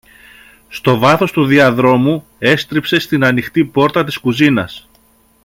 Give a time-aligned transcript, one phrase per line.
[0.69, 4.87] Στο βάθος του διαδρόμου έστριψε στην ανοιχτή πόρτα της κουζίνας